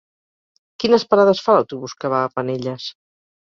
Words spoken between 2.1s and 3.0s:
va a Penelles?